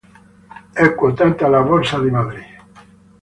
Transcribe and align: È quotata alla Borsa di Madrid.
È 0.73 0.95
quotata 0.95 1.45
alla 1.45 1.61
Borsa 1.61 1.99
di 2.01 2.09
Madrid. 2.09 2.45